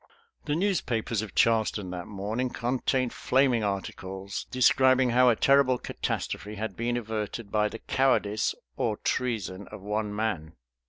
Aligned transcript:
The 0.45 0.55
newspapers 0.55 1.21
of 1.21 1.35
Charleston 1.35 1.91
that 1.91 2.07
morning 2.07 2.49
contained 2.49 3.13
flaming 3.13 3.63
articles, 3.63 4.47
describing 4.49 5.11
how 5.11 5.29
a 5.29 5.35
terrible 5.35 5.77
catastrophe 5.77 6.55
had 6.55 6.75
been 6.75 6.97
averted 6.97 7.51
by 7.51 7.69
the 7.69 7.77
cowardice 7.77 8.55
or 8.77 8.97
treason 8.97 9.67
of 9.67 9.83
one 9.83 10.11
man. 10.15 10.53